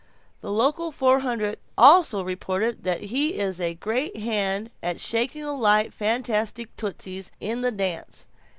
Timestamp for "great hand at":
3.75-4.99